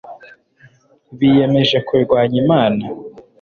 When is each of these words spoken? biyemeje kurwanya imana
biyemeje 1.17 1.77
kurwanya 1.87 2.35
imana 2.43 2.83